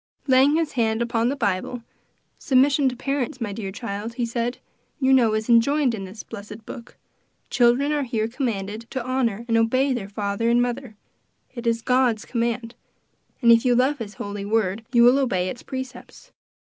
[0.25, 1.83] Laying his hand upon the Bible,
[2.39, 4.57] "Submission to parents, my dear child," he said,
[4.99, 6.97] "you know is enjoined in this blessed book;
[7.51, 10.95] children are here commanded to honor and obey their father and mother;
[11.53, 12.73] it is God's command,
[13.43, 16.31] and if you love his holy word, you will obey its precepts.